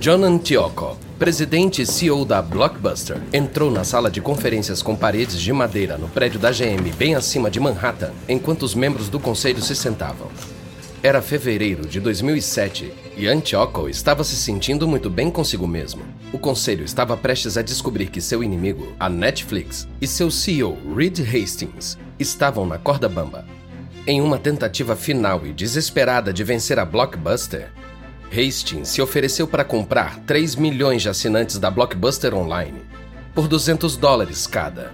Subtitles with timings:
[0.00, 5.52] John Antioco, presidente e CEO da Blockbuster, entrou na sala de conferências com paredes de
[5.52, 9.74] madeira no prédio da GM bem acima de Manhattan, enquanto os membros do conselho se
[9.74, 10.28] sentavam.
[11.02, 16.02] Era fevereiro de 2007 e Antioco estava se sentindo muito bem consigo mesmo.
[16.32, 21.18] O conselho estava prestes a descobrir que seu inimigo, a Netflix, e seu CEO, Reed
[21.18, 23.44] Hastings, estavam na corda bamba.
[24.06, 27.72] Em uma tentativa final e desesperada de vencer a Blockbuster,
[28.30, 32.82] Hastings se ofereceu para comprar 3 milhões de assinantes da Blockbuster Online
[33.34, 34.92] por 200 dólares cada.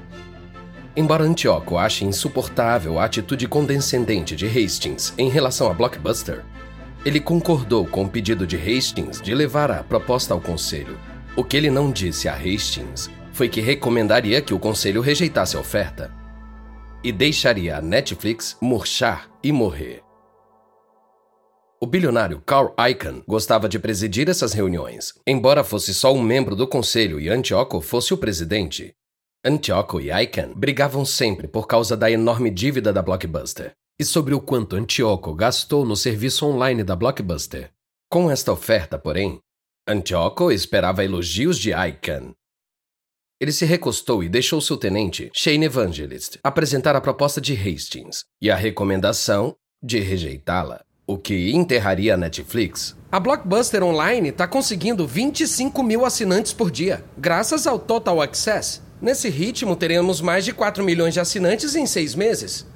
[0.97, 6.45] Embora Antioco ache insuportável a atitude condescendente de Hastings em relação à Blockbuster,
[7.05, 10.99] ele concordou com o pedido de Hastings de levar a proposta ao conselho.
[11.37, 15.61] O que ele não disse a Hastings foi que recomendaria que o conselho rejeitasse a
[15.61, 16.13] oferta
[17.03, 20.04] e deixaria a Netflix murchar e morrer.
[21.85, 26.67] O bilionário Carl Icahn gostava de presidir essas reuniões, embora fosse só um membro do
[26.67, 28.95] conselho e Antioco fosse o presidente.
[29.45, 34.41] Antioco e Icahn brigavam sempre por causa da enorme dívida da Blockbuster e sobre o
[34.41, 37.71] quanto Antioco gastou no serviço online da Blockbuster.
[38.11, 39.39] Com esta oferta, porém,
[39.87, 42.33] Antioco esperava elogios de Icahn.
[43.39, 48.51] Ele se recostou e deixou seu tenente, Shane Evangelist, apresentar a proposta de Hastings e
[48.51, 52.97] a recomendação de rejeitá-la o que enterraria a Netflix.
[53.13, 58.81] A Blockbuster Online está conseguindo 25 mil assinantes por dia, graças ao Total Access.
[59.01, 62.67] Nesse ritmo, teremos mais de 4 milhões de assinantes em seis meses.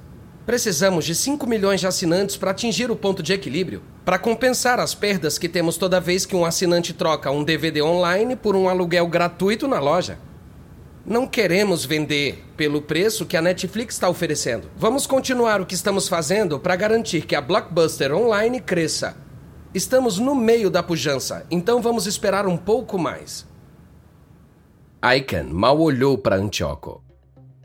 [0.45, 4.93] Precisamos de 5 milhões de assinantes para atingir o ponto de equilíbrio, para compensar as
[4.93, 9.07] perdas que temos toda vez que um assinante troca um DVD online por um aluguel
[9.07, 10.17] gratuito na loja.
[11.09, 14.69] Não queremos vender pelo preço que a Netflix está oferecendo.
[14.77, 19.17] Vamos continuar o que estamos fazendo para garantir que a Blockbuster Online cresça.
[19.73, 23.47] Estamos no meio da pujança, então vamos esperar um pouco mais.
[25.03, 27.03] Icahn mal olhou para Antioco.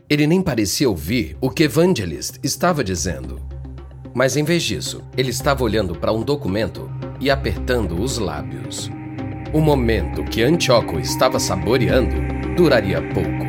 [0.09, 3.39] Ele nem parecia ouvir o que Evangelist estava dizendo.
[4.11, 8.89] Mas em vez disso, ele estava olhando para um documento e apertando os lábios.
[9.53, 13.45] O momento que Antioco estava saboreando duraria pouco.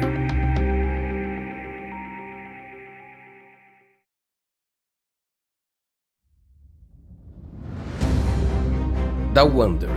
[9.33, 9.91] Da Wonder.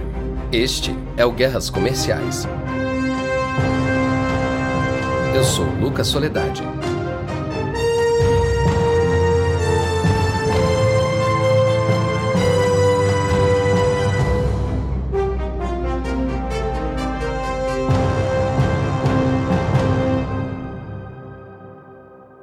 [0.52, 2.47] Este é o Guerras Comerciais.
[5.34, 6.62] Eu sou Lucas Soledade.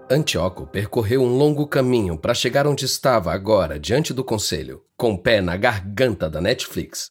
[0.08, 5.18] Antioco percorreu um longo caminho para chegar onde estava agora, diante do conselho, com o
[5.18, 7.10] pé na garganta da Netflix.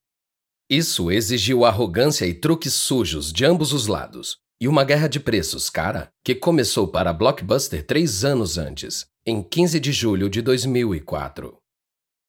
[0.69, 5.69] Isso exigiu arrogância e truques sujos de ambos os lados, e uma guerra de preços
[5.69, 11.57] cara que começou para a Blockbuster três anos antes, em 15 de julho de 2004.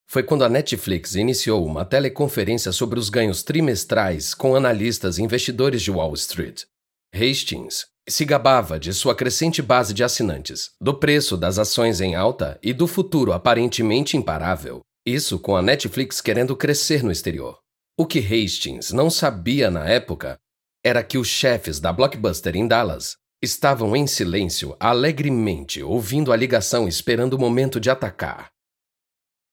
[0.09, 5.83] Foi quando a Netflix iniciou uma teleconferência sobre os ganhos trimestrais com analistas e investidores
[5.83, 6.65] de Wall Street.
[7.15, 12.59] Hastings, se gabava de sua crescente base de assinantes, do preço das ações em alta
[12.63, 14.81] e do futuro aparentemente imparável.
[15.05, 17.59] Isso com a Netflix querendo crescer no exterior.
[17.99, 20.37] O que Hastings não sabia na época
[20.85, 26.87] era que os chefes da Blockbuster em Dallas estavam em silêncio, alegremente ouvindo a ligação
[26.87, 28.51] esperando o momento de atacar.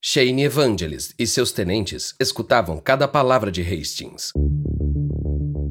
[0.04, 4.32] Shane Evangelist e seus tenentes escutavam cada palavra de Hastings.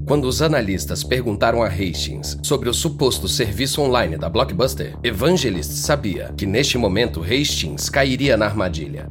[0.06, 6.34] Quando os analistas perguntaram a Hastings sobre o suposto serviço online da Blockbuster, Evangelist sabia
[6.36, 9.08] que neste momento Hastings cairia na armadilha.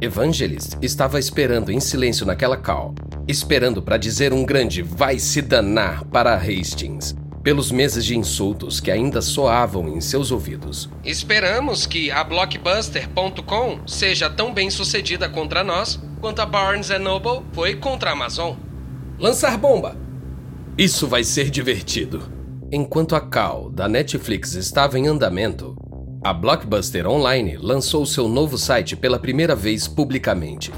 [0.00, 2.94] Evangelist estava esperando em silêncio naquela call,
[3.28, 8.90] esperando para dizer um grande vai se danar para Hastings, pelos meses de insultos que
[8.90, 10.88] ainda soavam em seus ouvidos.
[11.04, 17.74] Esperamos que a Blockbuster.com seja tão bem sucedida contra nós quanto a Barnes Noble foi
[17.74, 18.56] contra a Amazon.
[19.18, 20.09] Lançar bomba!
[20.80, 22.22] Isso vai ser divertido.
[22.72, 25.76] Enquanto a call da Netflix estava em andamento,
[26.24, 30.72] a Blockbuster Online lançou seu novo site pela primeira vez publicamente.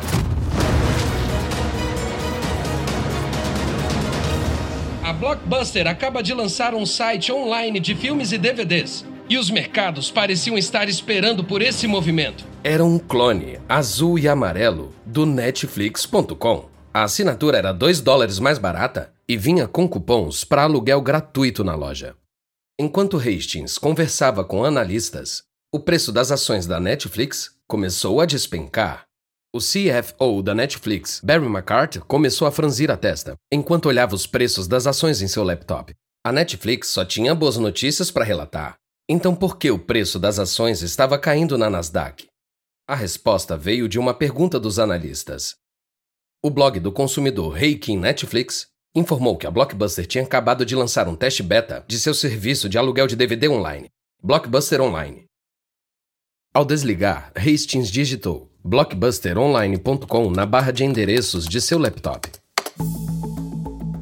[5.04, 9.06] A Blockbuster acaba de lançar um site online de filmes e DVDs.
[9.30, 12.44] E os mercados pareciam estar esperando por esse movimento.
[12.64, 16.72] Era um clone azul e amarelo do Netflix.com.
[16.92, 21.74] A assinatura era 2 dólares mais barata e vinha com cupons para aluguel gratuito na
[21.74, 22.14] loja.
[22.78, 25.42] Enquanto Hastings conversava com analistas,
[25.72, 29.06] o preço das ações da Netflix começou a despencar.
[29.54, 34.68] O CFO da Netflix, Barry McCarthy, começou a franzir a testa enquanto olhava os preços
[34.68, 35.94] das ações em seu laptop.
[36.22, 38.76] A Netflix só tinha boas notícias para relatar.
[39.08, 42.26] Então por que o preço das ações estava caindo na Nasdaq?
[42.86, 45.56] A resposta veio de uma pergunta dos analistas.
[46.44, 51.16] O blog do consumidor Reikin Netflix informou que a Blockbuster tinha acabado de lançar um
[51.16, 53.88] teste beta de seu serviço de aluguel de DVD online,
[54.22, 55.24] Blockbuster Online.
[56.54, 62.28] Ao desligar, Hastings digitou blockbusteronline.com na barra de endereços de seu laptop.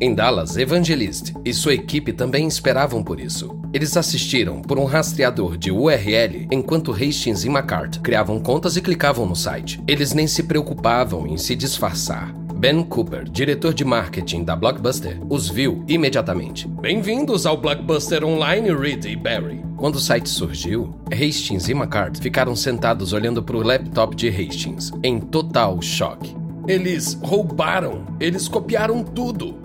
[0.00, 3.60] Em Dallas, Evangelist e sua equipe também esperavam por isso.
[3.72, 9.26] Eles assistiram por um rastreador de URL enquanto Hastings e McCart criavam contas e clicavam
[9.26, 9.80] no site.
[9.86, 12.39] Eles nem se preocupavam em se disfarçar.
[12.60, 16.68] Ben Cooper, diretor de marketing da Blockbuster, os viu imediatamente.
[16.68, 19.64] Bem-vindos ao Blockbuster Online, Reed e Barry.
[19.78, 24.92] Quando o site surgiu, Hastings e McCart ficaram sentados olhando para o laptop de Hastings,
[25.02, 26.36] em total choque.
[26.68, 29.58] Eles roubaram, eles copiaram tudo.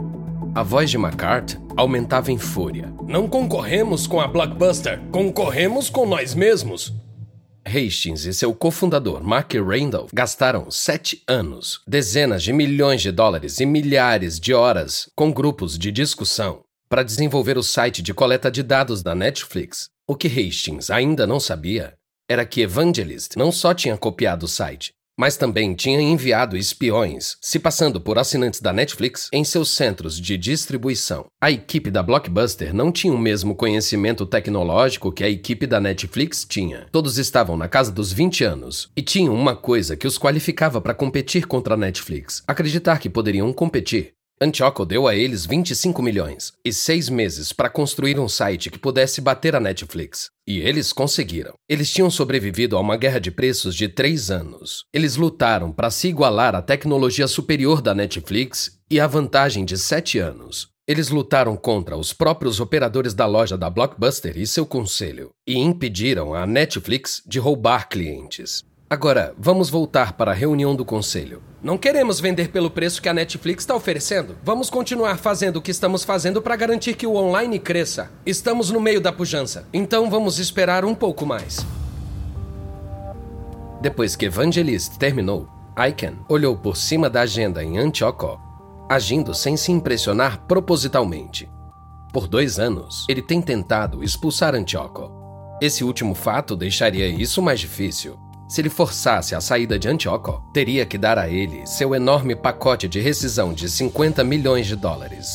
[0.55, 2.93] A voz de McCart aumentava em fúria.
[3.05, 6.93] Não concorremos com a Blockbuster, concorremos com nós mesmos.
[7.65, 13.65] Hastings e seu cofundador Mark Randall gastaram sete anos, dezenas de milhões de dólares e
[13.65, 19.01] milhares de horas com grupos de discussão para desenvolver o site de coleta de dados
[19.01, 19.89] da Netflix.
[20.07, 21.95] O que Hastings ainda não sabia
[22.29, 27.59] era que Evangelist não só tinha copiado o site, mas também tinha enviado espiões, se
[27.59, 31.25] passando por assinantes da Netflix, em seus centros de distribuição.
[31.41, 36.45] A equipe da Blockbuster não tinha o mesmo conhecimento tecnológico que a equipe da Netflix
[36.47, 36.87] tinha.
[36.91, 40.93] Todos estavam na casa dos 20 anos e tinham uma coisa que os qualificava para
[40.93, 44.14] competir contra a Netflix: acreditar que poderiam competir.
[44.41, 49.21] Antioco deu a eles 25 milhões e seis meses para construir um site que pudesse
[49.21, 50.29] bater a Netflix.
[50.45, 51.53] E eles conseguiram.
[51.69, 54.83] Eles tinham sobrevivido a uma guerra de preços de três anos.
[54.93, 60.19] Eles lutaram para se igualar à tecnologia superior da Netflix e à vantagem de sete
[60.19, 60.67] anos.
[60.85, 66.35] Eles lutaram contra os próprios operadores da loja da Blockbuster e seu conselho, e impediram
[66.35, 68.63] a Netflix de roubar clientes.
[68.87, 71.41] Agora, vamos voltar para a reunião do conselho.
[71.65, 74.37] Não queremos vender pelo preço que a Netflix está oferecendo.
[74.43, 78.11] Vamos continuar fazendo o que estamos fazendo para garantir que o online cresça.
[78.23, 81.65] Estamos no meio da pujança, então vamos esperar um pouco mais.
[83.81, 88.39] Depois que Evangelist terminou, Aiken olhou por cima da agenda em Antioco,
[88.87, 91.49] agindo sem se impressionar propositalmente.
[92.13, 95.11] Por dois anos, ele tem tentado expulsar Antioco.
[95.59, 98.19] Esse último fato deixaria isso mais difícil.
[98.55, 102.87] Se ele forçasse a saída de Antioco, teria que dar a ele seu enorme pacote
[102.87, 105.27] de rescisão de 50 milhões de dólares.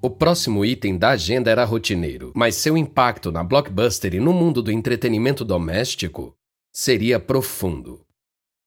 [0.00, 4.62] O próximo item da agenda era rotineiro, mas seu impacto na blockbuster e no mundo
[4.62, 6.36] do entretenimento doméstico
[6.72, 8.06] seria profundo.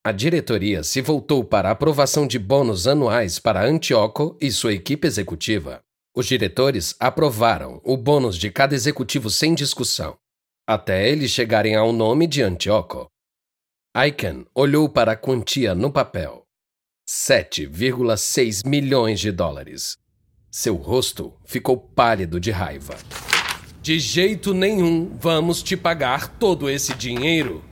[0.06, 5.08] A diretoria se voltou para a aprovação de bônus anuais para Antioco e sua equipe
[5.08, 5.82] executiva.
[6.14, 10.18] Os diretores aprovaram o bônus de cada executivo sem discussão
[10.68, 13.08] até eles chegarem ao nome de Antioco.
[13.96, 16.44] Aiken olhou para a quantia no papel.
[17.10, 19.98] 7,6 milhões de dólares.
[20.52, 22.98] Seu rosto ficou pálido de raiva.
[23.82, 27.64] De jeito nenhum vamos te pagar todo esse dinheiro.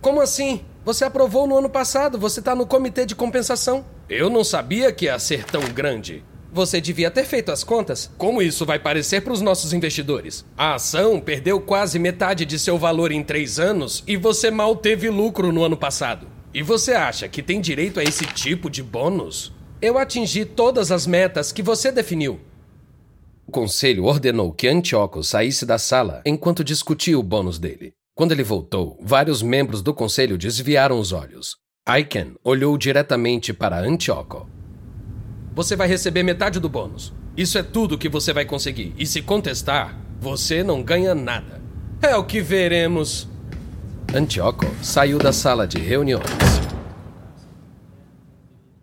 [0.00, 0.64] Como assim?
[0.84, 3.84] Você aprovou no ano passado, você está no comitê de compensação.
[4.08, 6.24] Eu não sabia que ia ser tão grande.
[6.54, 8.08] Você devia ter feito as contas.
[8.16, 10.44] Como isso vai parecer para os nossos investidores?
[10.56, 15.10] A ação perdeu quase metade de seu valor em três anos e você mal teve
[15.10, 16.28] lucro no ano passado.
[16.54, 19.52] E você acha que tem direito a esse tipo de bônus?
[19.82, 22.38] Eu atingi todas as metas que você definiu.
[23.48, 27.94] O conselho ordenou que Antioco saísse da sala enquanto discutia o bônus dele.
[28.14, 31.56] Quando ele voltou, vários membros do conselho desviaram os olhos.
[31.84, 34.53] Aiken olhou diretamente para Antioco
[35.54, 37.12] você vai receber metade do bônus.
[37.36, 38.92] Isso é tudo que você vai conseguir.
[38.98, 41.62] E se contestar, você não ganha nada.
[42.02, 43.28] É o que veremos.
[44.12, 46.24] Antioco saiu da sala de reuniões.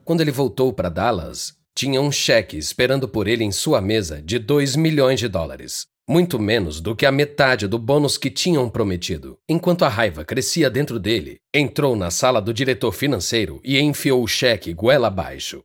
[0.04, 4.40] Quando ele voltou para Dallas, tinha um cheque esperando por ele em sua mesa de
[4.40, 5.86] 2 milhões de dólares.
[6.10, 9.38] Muito menos do que a metade do bônus que tinham prometido.
[9.48, 14.28] Enquanto a raiva crescia dentro dele, entrou na sala do diretor financeiro e enfiou o
[14.28, 15.62] cheque goela abaixo.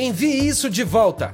[0.00, 1.32] Envie isso de volta.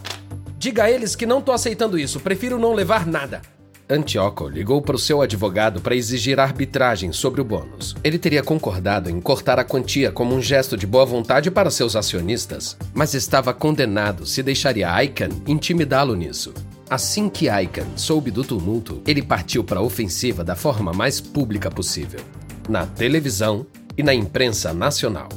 [0.58, 3.42] Diga a eles que não tô aceitando isso, prefiro não levar nada.
[3.90, 7.94] Antioco ligou para o seu advogado para exigir arbitragem sobre o bônus.
[8.02, 11.94] Ele teria concordado em cortar a quantia como um gesto de boa vontade para seus
[11.94, 16.54] acionistas, mas estava condenado se deixaria Aiken intimidá-lo nisso.
[16.88, 21.70] Assim que Aiken soube do tumulto, ele partiu para a ofensiva da forma mais pública
[21.70, 22.20] possível.
[22.66, 23.66] Na televisão,
[23.96, 25.28] e na imprensa nacional.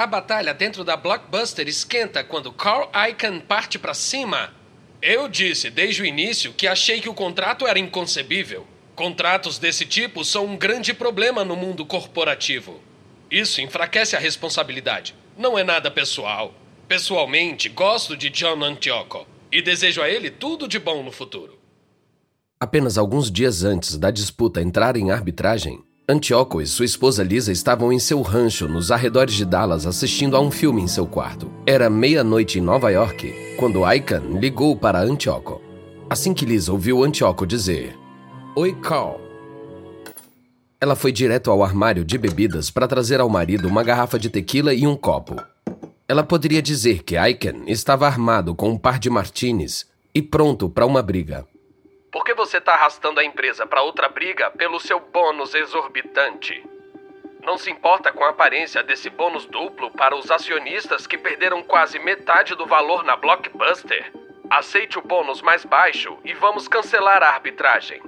[0.00, 4.50] A batalha dentro da Blockbuster esquenta quando Carl Icahn parte para cima.
[5.02, 8.66] Eu disse desde o início que achei que o contrato era inconcebível.
[8.96, 12.80] Contratos desse tipo são um grande problema no mundo corporativo.
[13.30, 15.14] Isso enfraquece a responsabilidade.
[15.36, 16.54] Não é nada pessoal.
[16.88, 21.58] Pessoalmente, gosto de John Antioco e desejo a ele tudo de bom no futuro.
[22.58, 27.92] Apenas alguns dias antes da disputa entrar em arbitragem, Antioco e sua esposa Lisa estavam
[27.92, 31.48] em seu rancho nos arredores de Dallas assistindo a um filme em seu quarto.
[31.64, 35.62] Era meia-noite em Nova York quando Icahn ligou para Antioco.
[36.10, 37.96] Assim que Lisa ouviu Antioco dizer:
[38.56, 39.20] Oi, Carl.
[40.80, 44.74] Ela foi direto ao armário de bebidas para trazer ao marido uma garrafa de tequila
[44.74, 45.36] e um copo.
[46.08, 50.84] Ela poderia dizer que Icahn estava armado com um par de martinis e pronto para
[50.84, 51.46] uma briga.
[52.12, 56.66] Por que você está arrastando a empresa para outra briga pelo seu bônus exorbitante?
[57.44, 62.00] Não se importa com a aparência desse bônus duplo para os acionistas que perderam quase
[62.00, 64.12] metade do valor na Blockbuster?
[64.50, 68.02] Aceite o bônus mais baixo e vamos cancelar a arbitragem.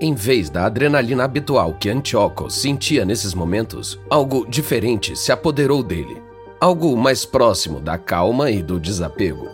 [0.00, 6.22] Em vez da adrenalina habitual que Antioco sentia nesses momentos, algo diferente se apoderou dele.
[6.58, 9.46] Algo mais próximo da calma e do desapego.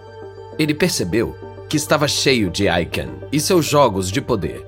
[0.57, 4.67] Ele percebeu que estava cheio de Icahn e seus jogos de poder.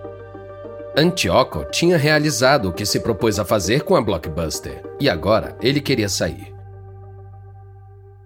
[0.97, 5.81] Antioco tinha realizado o que se propôs a fazer com a Blockbuster e agora ele
[5.81, 6.55] queria sair.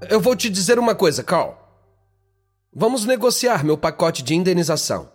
[0.08, 1.56] Eu vou te dizer uma coisa, Carl.
[2.74, 5.12] Vamos negociar meu pacote de indenização.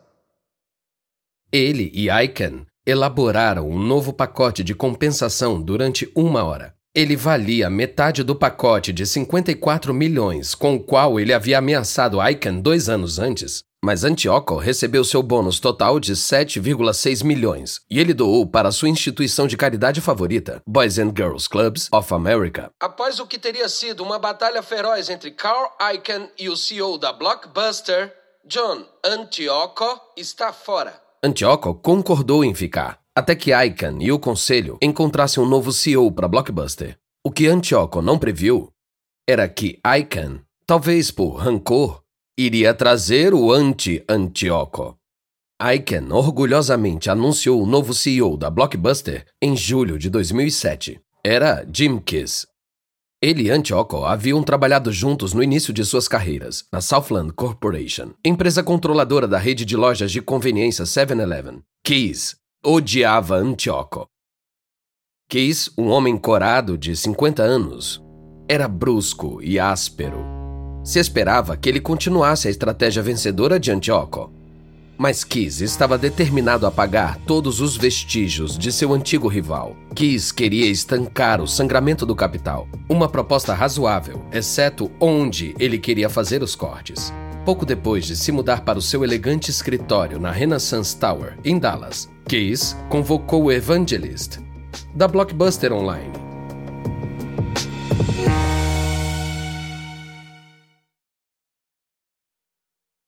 [1.51, 6.78] Ele e Icahn elaboraram um novo pacote de compensação durante uma hora.
[6.95, 12.59] Ele valia metade do pacote de 54 milhões com o qual ele havia ameaçado Icahn
[12.59, 18.47] dois anos antes, mas Antioco recebeu seu bônus total de 7,6 milhões e ele doou
[18.47, 22.71] para sua instituição de caridade favorita, Boys and Girls Clubs of America.
[22.79, 27.13] Após o que teria sido uma batalha feroz entre Carl Icahn e o CEO da
[27.13, 28.11] Blockbuster,
[28.47, 29.85] John Antioco
[30.17, 30.99] está fora.
[31.21, 36.27] Antioco concordou em ficar, até que Icahn e o conselho encontrassem um novo CEO para
[36.27, 36.97] Blockbuster.
[37.23, 38.71] O que Antioco não previu
[39.27, 42.01] era que Icahn, talvez por rancor,
[42.37, 44.97] iria trazer o anti-Antioco.
[45.61, 50.99] Icahn orgulhosamente anunciou o novo CEO da Blockbuster em julho de 2007.
[51.21, 52.47] Era Jim Kiss.
[53.21, 58.63] Ele e Antioco haviam trabalhado juntos no início de suas carreiras, na Southland Corporation, empresa
[58.63, 61.61] controladora da rede de lojas de conveniência 7-Eleven.
[61.83, 64.05] Kiss odiava Antioco.
[65.29, 68.03] Case, um homem corado de 50 anos,
[68.49, 70.25] era brusco e áspero.
[70.83, 74.33] Se esperava que ele continuasse a estratégia vencedora de Antioco.
[74.97, 79.77] Mas Kiss estava determinado a apagar todos os vestígios de seu antigo rival.
[79.95, 82.67] Kiss queria estancar o sangramento do capital.
[82.89, 87.13] Uma proposta razoável, exceto onde ele queria fazer os cortes.
[87.45, 92.09] Pouco depois de se mudar para o seu elegante escritório na Renaissance Tower, em Dallas,
[92.29, 94.37] Case convocou o Evangelist,
[94.93, 96.13] da Blockbuster Online.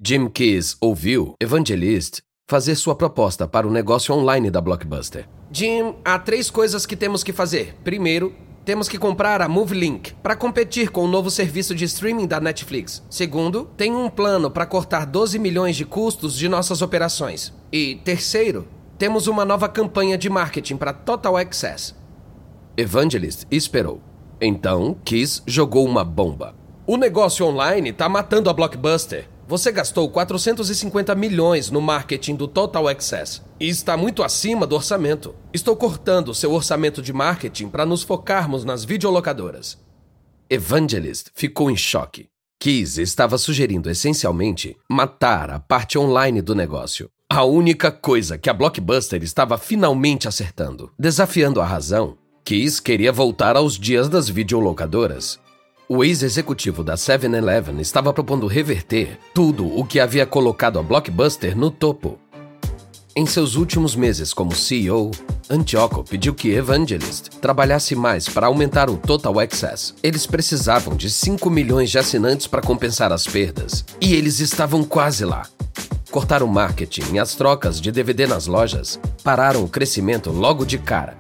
[0.04, 5.30] Jim Case ouviu Evangelist fazer sua proposta para o negócio online da Blockbuster.
[5.52, 7.76] Jim, há três coisas que temos que fazer.
[7.84, 8.36] Primeiro,
[8.66, 13.04] temos que comprar a MoveLink para competir com o novo serviço de streaming da Netflix.
[13.08, 17.54] Segundo, tem um plano para cortar 12 milhões de custos de nossas operações.
[17.72, 18.68] E terceiro,
[19.02, 21.96] temos uma nova campanha de marketing para Total Access.
[22.78, 24.00] Evangelist esperou.
[24.40, 26.56] Então, Kiss jogou uma bomba.
[26.86, 29.28] O negócio online está matando a Blockbuster.
[29.48, 35.34] Você gastou 450 milhões no marketing do Total Access e está muito acima do orçamento.
[35.52, 39.80] Estou cortando seu orçamento de marketing para nos focarmos nas videolocadoras.
[40.48, 42.30] Evangelist ficou em choque.
[42.60, 47.10] Kiss estava sugerindo essencialmente matar a parte online do negócio.
[47.34, 50.92] A única coisa que a Blockbuster estava finalmente acertando.
[51.00, 55.40] Desafiando a razão, Kiss queria voltar aos dias das videolocadoras.
[55.88, 61.72] O ex-executivo da 7-Eleven estava propondo reverter tudo o que havia colocado a Blockbuster no
[61.72, 62.20] topo.
[63.16, 65.12] Em seus últimos meses como CEO,
[65.50, 69.94] Antioco pediu que Evangelist trabalhasse mais para aumentar o Total Access.
[70.04, 73.86] Eles precisavam de 5 milhões de assinantes para compensar as perdas.
[74.02, 75.44] E eles estavam quase lá
[76.12, 80.78] cortaram o marketing e as trocas de DVD nas lojas, pararam o crescimento logo de
[80.78, 81.18] cara.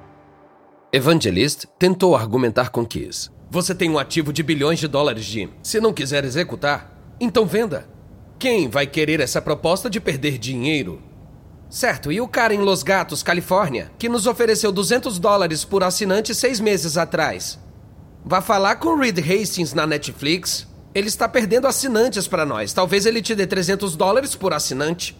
[0.91, 3.29] Evangelist tentou argumentar com Kiss.
[3.49, 5.49] Você tem um ativo de bilhões de dólares, Jim.
[5.63, 7.87] Se não quiser executar, então venda.
[8.37, 11.01] Quem vai querer essa proposta de perder dinheiro?
[11.69, 16.35] Certo, e o cara em Los Gatos, Califórnia, que nos ofereceu 200 dólares por assinante
[16.35, 17.57] seis meses atrás?
[18.25, 20.67] Vá falar com Reed Hastings na Netflix.
[20.93, 22.73] Ele está perdendo assinantes para nós.
[22.73, 25.15] Talvez ele te dê 300 dólares por assinante.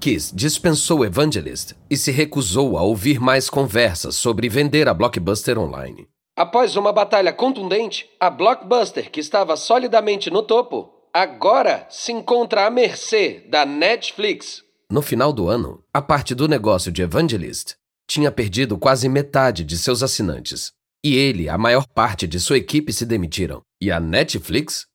[0.00, 6.08] Kiss dispensou Evangelist e se recusou a ouvir mais conversas sobre vender a Blockbuster online.
[6.36, 12.70] Após uma batalha contundente, a Blockbuster, que estava solidamente no topo, agora se encontra à
[12.70, 14.64] mercê da Netflix.
[14.90, 17.76] No final do ano, a parte do negócio de Evangelist
[18.08, 20.72] tinha perdido quase metade de seus assinantes.
[21.04, 23.62] E ele, a maior parte de sua equipe se demitiram.
[23.80, 24.86] E a Netflix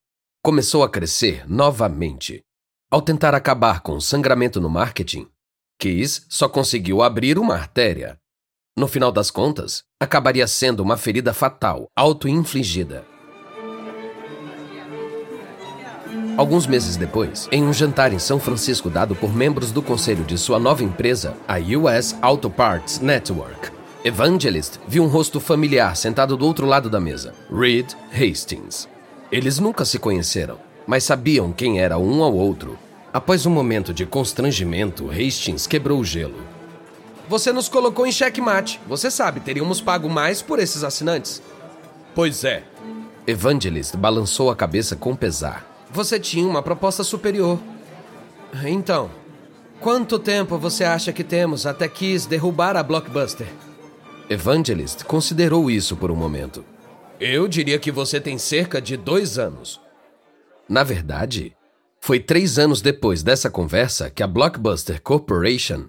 [0.42, 2.42] começou a crescer novamente.
[2.90, 5.28] Ao tentar acabar com o sangramento no marketing,
[5.78, 8.18] Keys só conseguiu abrir uma artéria.
[8.78, 13.06] No final das contas, acabaria sendo uma ferida fatal, auto-infligida.
[16.38, 20.38] Alguns meses depois, em um jantar em São Francisco dado por membros do conselho de
[20.38, 23.72] sua nova empresa, a US Auto Parts Network,
[24.04, 28.88] Evangelist viu um rosto familiar sentado do outro lado da mesa, Reed Hastings.
[29.32, 32.78] Eles nunca se conheceram, mas sabiam quem era um ao outro.
[33.12, 36.38] Após um momento de constrangimento, Hastings quebrou o gelo.
[37.28, 38.80] Você nos colocou em checkmate.
[38.88, 41.42] Você sabe, teríamos pago mais por esses assinantes.
[42.14, 42.64] Pois é.
[43.26, 45.66] Evangelist balançou a cabeça com pesar.
[45.92, 47.60] Você tinha uma proposta superior.
[48.64, 49.10] Então,
[49.82, 53.48] quanto tempo você acha que temos até quis derrubar a Blockbuster?
[54.30, 56.66] Evangelist considerou isso por um momento.
[57.20, 59.80] Eu diria que você tem cerca de dois anos.
[60.68, 61.56] Na verdade,
[62.02, 65.88] foi três anos depois dessa conversa que a Blockbuster Corporation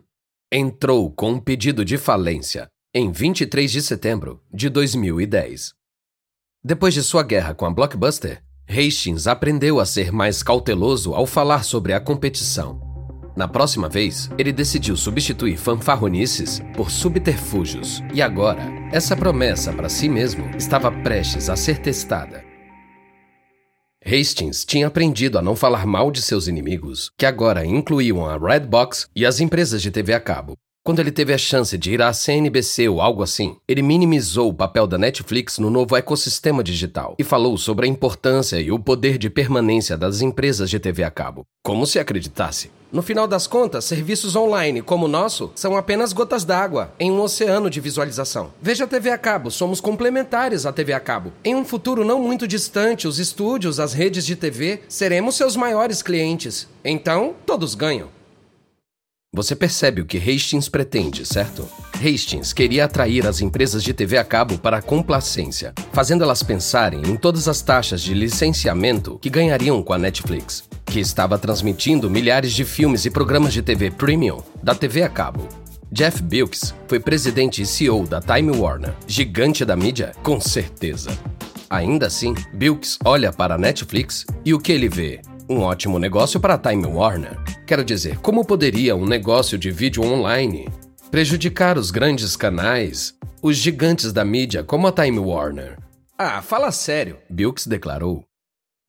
[0.53, 5.75] entrou com um pedido de falência em 23 de setembro de 2010.
[6.63, 11.65] Depois de sua guerra com a Blockbuster, Hastings aprendeu a ser mais cauteloso ao falar
[11.65, 12.88] sobre a competição.
[13.39, 20.09] Na próxima vez, ele decidiu substituir fanfarronices por subterfúgios, e agora, essa promessa para si
[20.09, 22.45] mesmo estava prestes a ser testada.
[24.05, 29.09] Hastings tinha aprendido a não falar mal de seus inimigos, que agora incluíam a Redbox
[29.15, 30.59] e as empresas de TV a cabo.
[30.89, 34.55] Quando ele teve a chance de ir à CNBC ou algo assim, ele minimizou o
[34.55, 39.19] papel da Netflix no novo ecossistema digital e falou sobre a importância e o poder
[39.19, 41.45] de permanência das empresas de TV a cabo.
[41.63, 42.71] Como se acreditasse.
[42.91, 47.21] No final das contas, serviços online como o nosso são apenas gotas d'água em um
[47.21, 48.51] oceano de visualização.
[48.63, 51.35] Veja a TV a cabo, somos complementares à TV a cabo.
[51.45, 56.01] Em um futuro não muito distante, os estúdios, as redes de TV, seremos seus maiores
[56.01, 56.67] clientes.
[56.83, 58.09] Então, todos ganham.
[59.35, 61.69] Você percebe o que Hastings pretende, certo?
[61.95, 67.03] Hastings queria atrair as empresas de TV a cabo para a complacência, fazendo elas pensarem
[67.03, 72.55] em todas as taxas de licenciamento que ganhariam com a Netflix, que estava transmitindo milhares
[72.55, 75.47] de filmes e programas de TV premium da TV a cabo.
[75.93, 81.11] Jeff Bilks foi presidente e CEO da Time Warner, gigante da mídia, com certeza.
[81.69, 85.21] Ainda assim, Bilks olha para a Netflix e o que ele vê?
[85.51, 87.35] Um ótimo negócio para a Time Warner.
[87.67, 90.69] Quero dizer, como poderia um negócio de vídeo online
[91.11, 95.79] prejudicar os grandes canais, os gigantes da mídia como a Time Warner?
[96.19, 98.25] Ah, fala sério, Bilks declarou.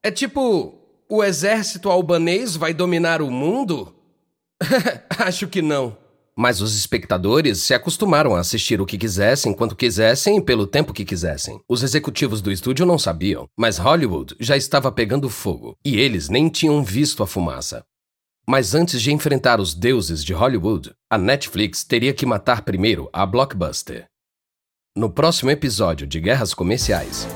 [0.03, 0.77] É tipo,
[1.09, 3.95] o exército albanês vai dominar o mundo?
[5.17, 5.97] Acho que não.
[6.39, 10.93] Mas os espectadores se acostumaram a assistir o que quisessem, quando quisessem e pelo tempo
[10.93, 11.59] que quisessem.
[11.67, 16.47] Os executivos do estúdio não sabiam, mas Hollywood já estava pegando fogo e eles nem
[16.47, 17.83] tinham visto a fumaça.
[18.47, 23.25] Mas antes de enfrentar os deuses de Hollywood, a Netflix teria que matar primeiro a
[23.25, 24.05] Blockbuster.
[24.95, 27.27] No próximo episódio de Guerras Comerciais,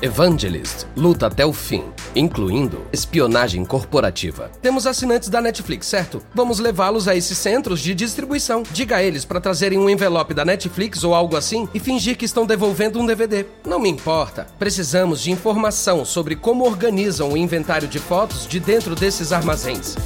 [0.00, 1.84] Evangelist luta até o fim,
[2.14, 4.50] incluindo espionagem corporativa.
[4.60, 6.22] Temos assinantes da Netflix, certo?
[6.34, 8.62] Vamos levá-los a esses centros de distribuição.
[8.72, 12.24] Diga a eles para trazerem um envelope da Netflix ou algo assim e fingir que
[12.24, 13.46] estão devolvendo um DVD.
[13.66, 14.46] Não me importa.
[14.58, 19.96] Precisamos de informação sobre como organizam o inventário de fotos de dentro desses armazéns.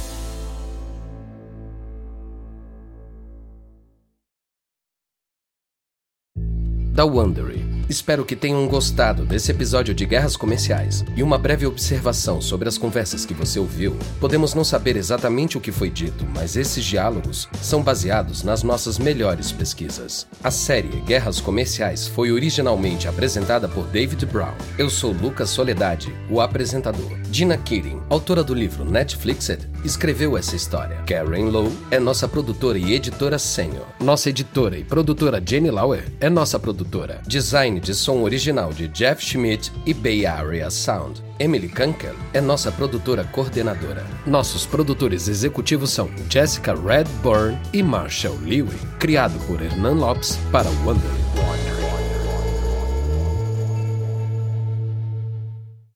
[6.99, 7.58] Da Wondery.
[7.89, 11.03] Espero que tenham gostado desse episódio de Guerras Comerciais.
[11.15, 13.97] E uma breve observação sobre as conversas que você ouviu.
[14.19, 18.99] Podemos não saber exatamente o que foi dito, mas esses diálogos são baseados nas nossas
[18.99, 20.27] melhores pesquisas.
[20.43, 24.53] A série Guerras Comerciais foi originalmente apresentada por David Brown.
[24.77, 27.17] Eu sou Lucas Soledade, o apresentador.
[27.29, 30.97] Dina Keating, autora do livro Netflixed, escreveu essa história.
[31.05, 33.85] Karen Lowe é nossa produtora e editora sênior.
[33.99, 37.21] Nossa editora e produtora Jenny Lauer é nossa produtora.
[37.27, 41.21] Design de som original de Jeff Schmidt e Bay Area Sound.
[41.39, 44.05] Emily Kunkel é nossa produtora coordenadora.
[44.25, 51.48] Nossos produtores executivos são Jessica Redburn e Marshall Lewy, criado por Hernan Lopes para Wondery.